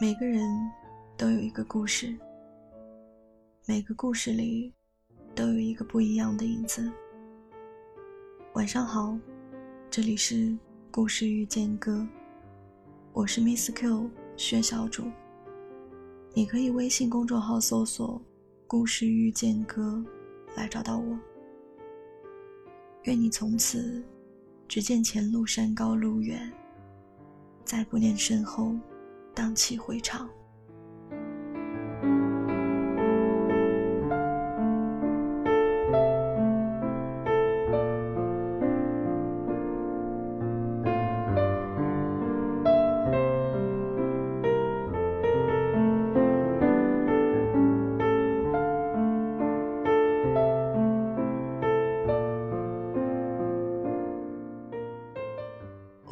[0.00, 0.40] 每个人
[1.16, 2.14] 都有一个故事，
[3.66, 4.74] 每个故事里
[5.34, 6.90] 都有一个不一样的影子。
[8.52, 9.18] 晚上好，
[9.90, 10.56] 这里是
[10.92, 12.06] 故事遇见歌，
[13.12, 15.04] 我是 Miss Q 薛小主。
[16.32, 18.22] 你可以微信公众号搜索
[18.68, 20.04] “故事遇见歌”
[20.56, 21.18] 来找到我。
[23.02, 24.02] 愿你从此
[24.68, 26.50] 只见前路山高路远，
[27.64, 28.74] 再不念身后。
[29.34, 30.30] 荡气回肠。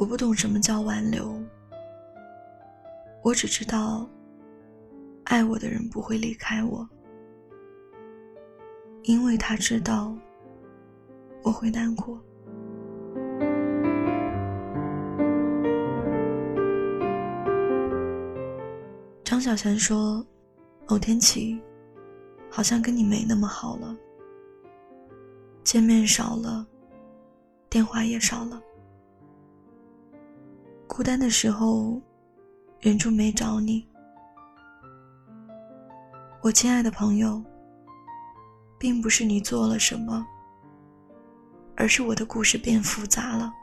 [0.03, 1.33] 我不懂什么叫挽留。
[3.21, 4.05] 我只知道，
[5.23, 6.85] 爱我的人不会离开我，
[9.03, 10.13] 因为他知道
[11.41, 12.21] 我会难过。
[19.23, 20.21] 张小娴说
[20.85, 21.61] ：“某天起，
[22.49, 23.95] 好像跟你没那么好了，
[25.63, 26.67] 见面少了，
[27.69, 28.61] 电话也少了，
[30.93, 32.01] 孤单的时候。”
[32.83, 33.87] 忍住没找你，
[36.41, 37.41] 我亲爱的朋友，
[38.77, 40.27] 并不是你做了什么，
[41.77, 43.53] 而是我的故事变复杂了。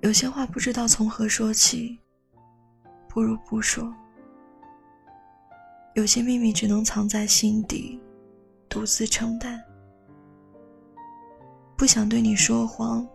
[0.00, 1.96] 有些话不知道从何说起，
[3.08, 3.84] 不如不说；
[5.94, 8.00] 有些秘密只能藏在心底，
[8.68, 9.62] 独自承担。
[11.76, 13.06] 不想对你说谎，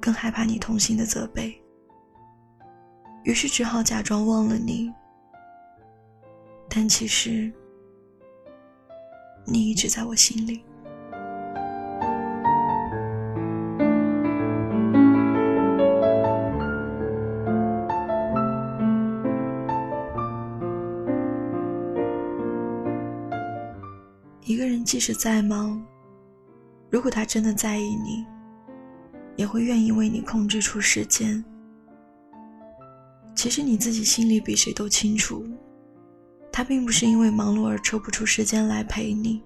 [0.00, 1.54] 更害怕你痛心的责备。
[3.24, 4.90] 于是只好假装忘了你，
[6.68, 7.52] 但其实
[9.44, 10.64] 你一直在我心里。
[24.42, 25.80] 一个人即使再忙，
[26.90, 28.26] 如果他真的在意你，
[29.40, 31.42] 也会愿意为你控制出时间。
[33.34, 35.42] 其实你自己心里比谁都清楚，
[36.52, 39.42] 他并不是因为忙碌而抽不出时间来陪你，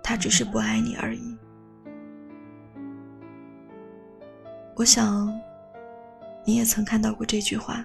[0.00, 1.36] 他只是不爱你而已。
[4.76, 5.28] 我想，
[6.44, 7.84] 你也曾看到过这句话。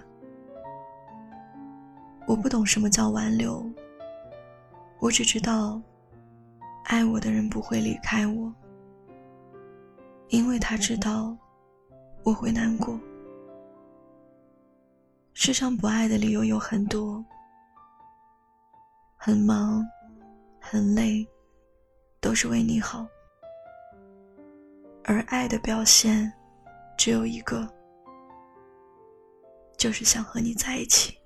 [2.24, 3.68] 我不懂什么叫挽留，
[5.00, 5.82] 我只知道，
[6.84, 8.54] 爱我的人不会离开我，
[10.28, 11.36] 因为他知道
[12.22, 12.98] 我会难过。
[15.32, 17.24] 世上不爱的理由有很多，
[19.16, 19.84] 很忙，
[20.60, 21.26] 很累，
[22.20, 23.06] 都是为你好。
[25.04, 26.30] 而爱的表现，
[26.96, 27.66] 只有一个，
[29.78, 31.17] 就是想和你在一起。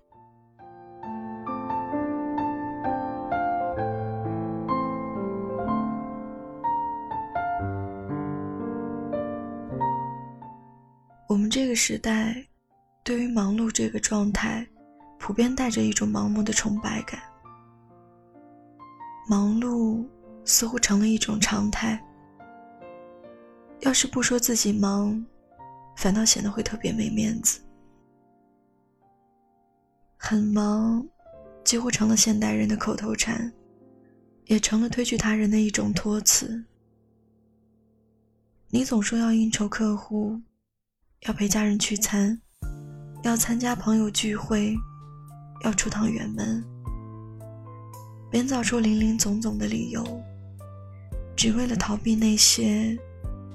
[11.33, 12.47] 我们这个时代。
[13.03, 14.65] 对于忙碌这个状态，
[15.19, 17.19] 普遍带着一种盲目的崇拜感。
[19.27, 20.07] 忙碌
[20.45, 21.99] 似乎成了一种常态。
[23.81, 25.25] 要是不说自己忙，
[25.97, 27.63] 反倒显得会特别没面子。
[30.19, 31.03] 很忙，
[31.65, 33.51] 几乎成了现代人的口头禅，
[34.45, 36.63] 也成了推拒他人的一种托词。
[38.69, 40.39] 你总说要应酬客户，
[41.27, 42.37] 要陪家人聚餐。
[43.23, 44.75] 要参加朋友聚会，
[45.63, 46.65] 要出趟远门，
[48.29, 50.05] 编造出林林总总的理由，
[51.37, 52.99] 只为了逃避那些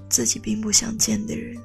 [0.10, 1.58] 自己并不想见的人。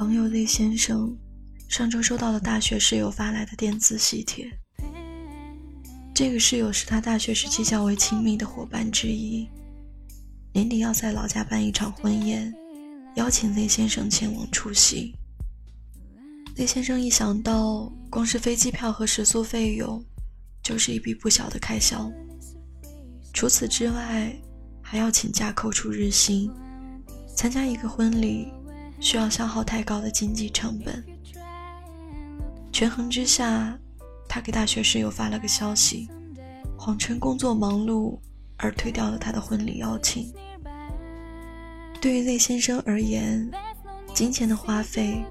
[0.00, 1.14] 朋友 Z 先生。
[1.68, 4.50] 上周收到了大学室友发来的电子喜帖。
[6.14, 9.46] 这个室友是他大学时期较为亲密的伙伴之一。
[10.54, 12.50] 年底要在老家办一场婚宴，
[13.16, 15.14] 邀请 Z 先生前往出席。
[16.56, 20.02] Z 先生一想到光是飞机票和食宿费用，
[20.62, 22.10] 就是一笔不小的开销。
[23.34, 24.34] 除此之外，
[24.80, 26.50] 还要请假扣除日薪，
[27.36, 28.50] 参加一个婚礼
[29.00, 31.04] 需要消耗太高的经济成本。
[32.70, 33.76] 权衡之下，
[34.28, 36.08] 他给大学室友发了个消息，
[36.76, 38.18] 谎称工作忙碌
[38.56, 40.32] 而推掉了他的婚礼邀请。
[42.00, 43.50] 对于 Z 先生而言，
[44.14, 45.24] 金钱的花费。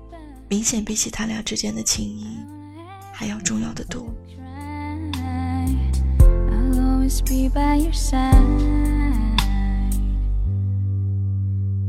[0.51, 2.39] 明显比起他俩之间的情谊
[3.13, 4.12] 还要重要的多。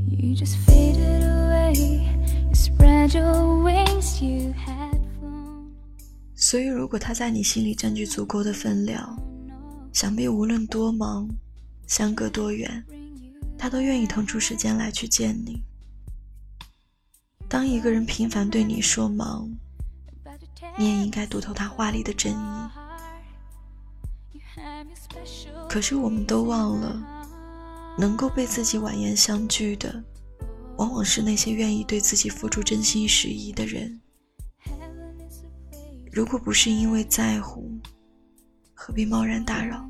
[0.07, 1.40] You just faded away.
[6.35, 9.17] 所以，如果他在你心里占据足够的分量，
[9.93, 11.29] 想必无论多忙，
[11.87, 12.85] 相隔多远，
[13.57, 15.63] 他都愿意腾出时间来去见你。
[17.49, 19.49] 当一个人频繁对你说忙，
[20.77, 22.37] 你也应该读透他话里的真意。
[25.69, 27.01] 可是我们都忘了，
[27.99, 30.03] 能够被自己婉言相拒的，
[30.81, 34.01] 往往是那些愿意对自己付出真心实意的人。
[36.11, 37.71] 如果不是因为在乎，
[38.73, 39.87] 何必贸然打扰？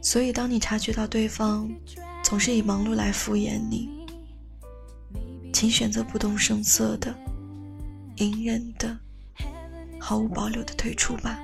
[0.00, 1.68] 所以，当你察觉到对方
[2.22, 3.88] 总是以忙碌来敷衍你，
[5.52, 7.12] 请选择不动声色的、
[8.18, 8.96] 隐忍的、
[9.98, 11.36] 毫无保留的退出吧。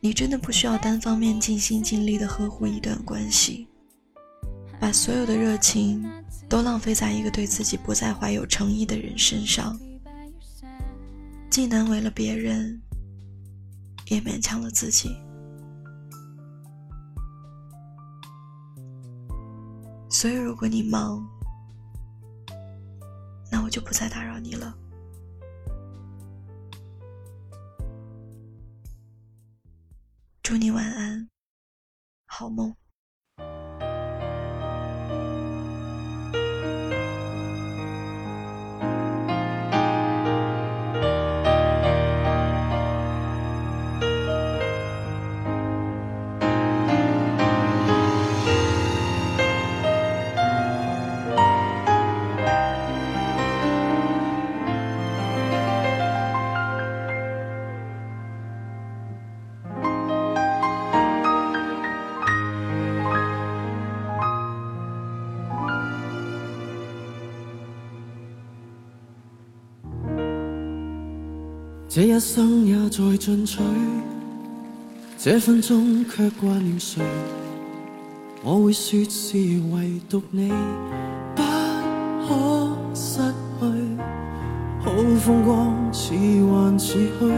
[0.00, 3.67] 你真的不需要单方面尽心尽力的呵护一段关系，
[4.80, 6.08] 把所有的热情
[6.48, 9.78] 都浪费在一个对自己不再怀有诚意的人身上，
[11.50, 12.80] 既难为了别人，
[14.06, 15.10] 也勉强了自己。
[20.10, 21.28] 所以，如果你忙，
[23.50, 24.74] 那我就不再打扰你了。
[30.42, 31.28] 祝你晚安，
[32.24, 32.74] 好梦。
[71.90, 73.60] 这一生也在进取，
[75.16, 77.02] 这分钟却挂念谁？
[78.44, 79.38] 我会说是
[79.72, 80.52] 唯独你
[81.34, 81.42] 不
[82.28, 83.20] 可失
[83.58, 83.64] 去。
[84.84, 86.12] 好风光似
[86.52, 87.32] 幻似虚，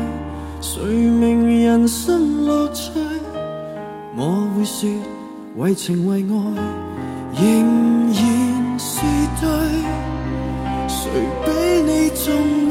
[0.60, 2.90] 谁明人生乐趣？
[4.16, 4.90] 我会说
[5.58, 6.34] 为情为爱
[7.40, 9.00] 仍然是
[9.40, 9.48] 对，
[10.88, 11.08] 谁
[11.46, 11.50] 比
[11.88, 12.69] 你重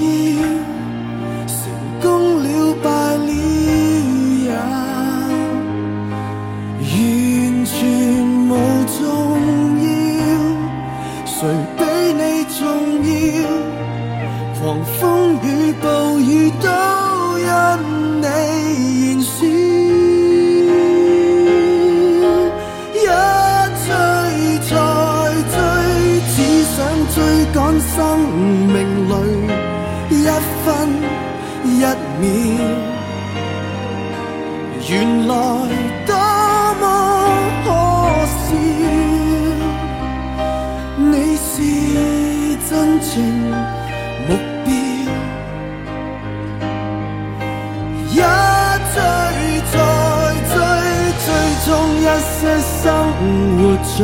[53.84, 53.98] 最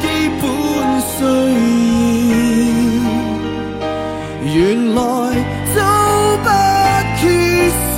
[0.00, 0.04] 基
[0.40, 0.44] 本
[1.00, 1.18] 需
[4.42, 4.54] 要，原
[4.94, 4.98] 来
[5.74, 5.78] 都
[6.42, 6.46] 不
[7.18, 7.22] 缺
[7.70, 7.96] 少。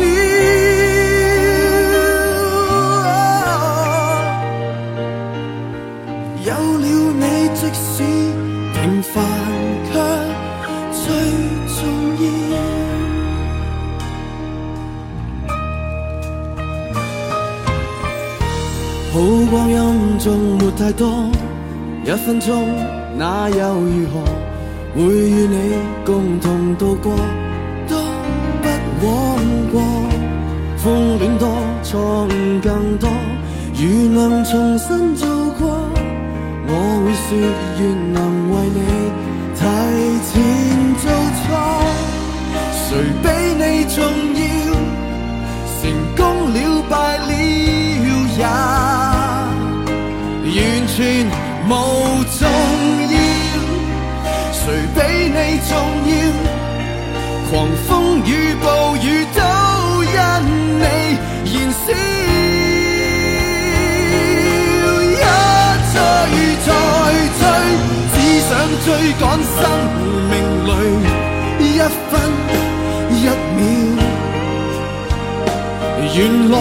[6.45, 6.87] 有了
[7.19, 7.23] 你，
[7.55, 7.93] 即使
[8.75, 9.54] 平凡。
[20.77, 21.31] 太多，
[22.05, 22.75] 一分钟
[23.17, 24.25] 那又如何？
[24.97, 27.13] 会与你共同度过，
[27.89, 27.97] 都
[28.63, 29.09] 不枉
[29.73, 29.81] 过。
[30.79, 31.49] 风景多，
[31.83, 32.29] 错误
[32.61, 33.09] 更多。
[33.75, 35.29] 如能重新做
[35.59, 35.89] 过，
[36.67, 36.71] 我
[37.05, 37.31] 会说，
[37.81, 38.19] 愿能
[38.51, 38.81] 为你
[39.55, 39.61] 提
[40.27, 40.33] 前
[41.01, 41.05] 做
[41.41, 41.47] 错。
[42.75, 42.87] 谁
[43.23, 43.25] 比
[43.59, 43.63] 你
[43.95, 43.97] 重
[44.35, 44.43] 要？
[45.81, 45.83] 成
[46.17, 46.21] 功
[46.53, 46.57] 了
[46.91, 46.93] 敗
[50.97, 51.27] 全
[51.69, 51.71] 無
[52.39, 52.41] 重
[53.11, 53.17] 要。
[54.53, 54.63] 誰
[54.95, 55.71] 比你重
[56.07, 56.13] 要？
[57.51, 57.53] 狂
[57.85, 57.89] 風
[58.25, 58.31] 與
[58.63, 58.65] 暴
[58.97, 59.39] 雨都
[60.05, 60.19] 因
[60.79, 60.85] 你
[61.51, 61.85] 燃燒，
[65.11, 65.25] 一
[65.91, 65.97] 追
[66.65, 66.69] 再
[67.41, 67.43] 追，
[68.15, 68.51] 只想
[68.85, 68.87] 追
[69.19, 69.59] 趕生
[70.31, 70.33] 命
[70.69, 70.71] 里
[71.59, 71.69] 一
[72.09, 72.13] 分
[73.11, 73.21] 一
[73.57, 73.59] 秒。
[76.15, 76.17] 原
[76.51, 76.55] 來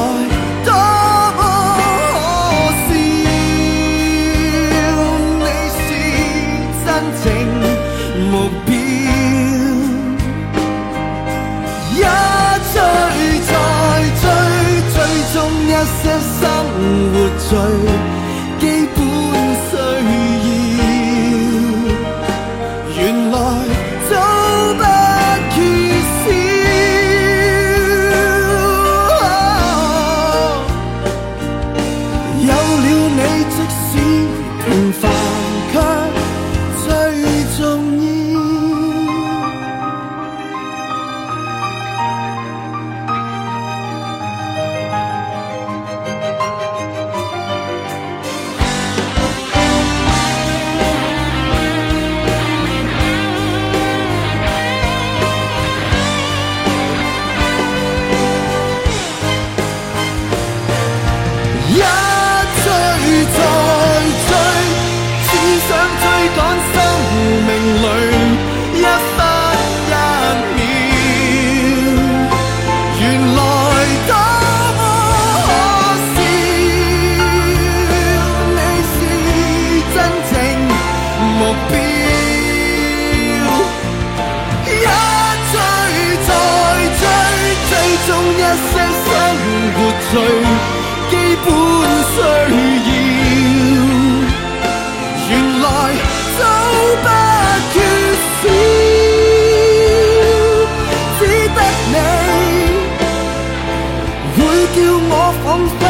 [104.68, 105.84] 叫我彷彿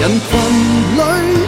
[0.00, 0.30] 人群
[0.96, 1.39] 里